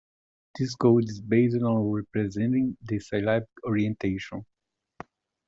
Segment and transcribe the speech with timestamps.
[0.57, 4.43] This code is based on representing the syllabics orientation.